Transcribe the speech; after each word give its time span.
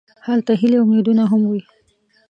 هلته 0.27 0.51
هیلې 0.61 0.77
او 0.79 0.85
امیدونه 0.87 1.23
هم 1.31 1.41
وي. 1.49 1.61